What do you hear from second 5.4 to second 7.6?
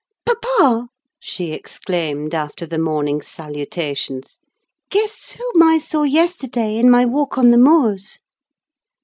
I saw yesterday, in my walk on the